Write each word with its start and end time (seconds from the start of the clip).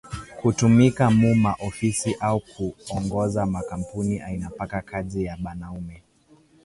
Ku 0.39 0.47
tumika 0.57 1.05
mu 1.19 1.31
ma 1.43 1.53
ofisi 1.69 2.11
ao 2.27 2.39
ku 2.51 2.65
ongoza 2.95 3.41
ma 3.53 3.61
kampuni 3.69 4.15
aina 4.27 4.47
paka 4.57 4.79
kaji 4.89 5.19
ya 5.27 5.35
banaume 5.43 5.97